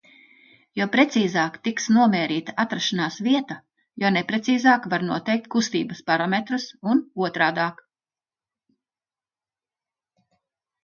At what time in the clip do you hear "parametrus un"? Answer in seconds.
6.11-7.03